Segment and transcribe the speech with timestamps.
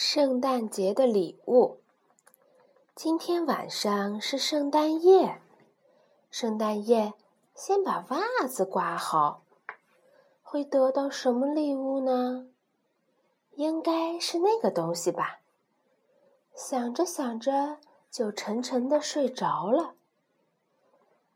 [0.00, 1.80] 圣诞节的礼物。
[2.94, 5.42] 今天晚上是圣诞夜，
[6.30, 7.14] 圣诞夜
[7.52, 9.42] 先把袜子挂好。
[10.40, 12.46] 会得到什么礼物呢？
[13.56, 15.40] 应该是那个东西吧。
[16.54, 17.78] 想着想着，
[18.08, 19.94] 就沉沉的睡着了。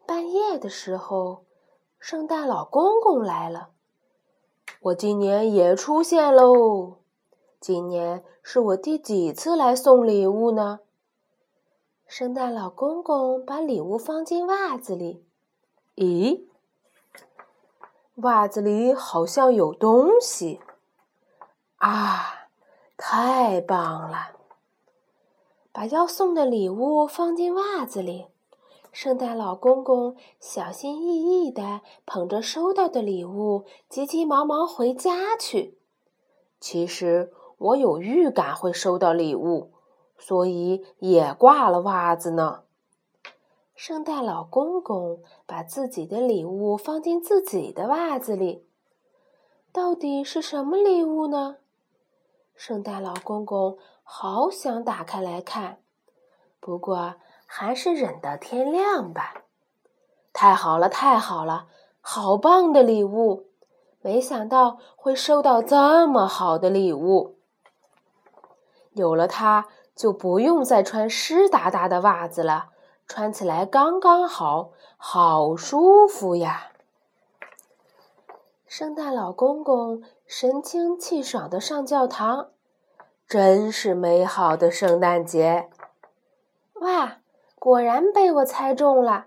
[0.07, 1.43] 半夜的时候，
[1.99, 3.71] 圣诞老公公来了。
[4.83, 7.02] 我今年也出现喽。
[7.63, 10.80] 今年是我第几次来送礼物呢？
[12.09, 15.25] 圣诞老公公把礼物放进袜子里。
[15.95, 16.43] 咦，
[18.17, 20.59] 袜子里好像有东西。
[21.77, 22.48] 啊，
[22.97, 24.33] 太棒了！
[25.70, 28.27] 把要送的礼物放进袜子里，
[28.91, 35.79] 圣诞老公公小心翼翼地捧着收到的礼物，急急忙忙回家去。
[36.59, 37.33] 其实。
[37.62, 39.70] 我有预感会收到礼物，
[40.19, 42.62] 所以也挂了袜子呢。
[43.77, 48.67] 圣诞老公公把自己的礼物放进自己的袜子里，
[49.73, 51.59] 到底是什么礼物呢？
[52.56, 55.79] 圣诞老公公好想打开来看，
[56.58, 57.14] 不过
[57.47, 59.45] 还是忍到天亮吧。
[60.33, 61.69] 太好了，太好了，
[62.01, 63.47] 好棒的礼物！
[64.01, 67.36] 没想到会收到这么好的礼物。
[68.95, 72.71] 有了它，就不用再穿湿哒哒的袜子了，
[73.07, 76.69] 穿起来刚刚好，好舒服呀！
[78.67, 82.48] 圣诞老公公神清气爽的上教堂，
[83.27, 85.69] 真是美好的圣诞节！
[86.75, 87.19] 哇，
[87.59, 89.27] 果然被我猜中了！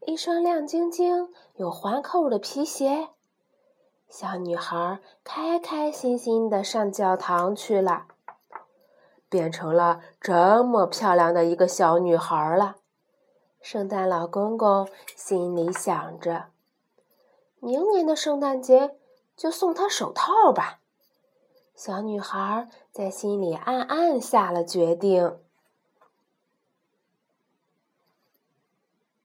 [0.00, 3.08] 一双亮晶晶、有环扣的皮鞋，
[4.08, 8.06] 小女孩开开心心的上教堂去了。
[9.28, 12.76] 变成了这么漂亮的一个小女孩了，
[13.60, 16.46] 圣诞老公公心里想着：
[17.60, 18.96] 明年的圣诞节
[19.36, 20.80] 就送她手套吧。
[21.74, 25.38] 小女孩在心里暗暗下了决定。